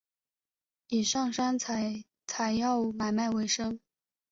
[0.87, 3.79] 以上山采草药买卖为生。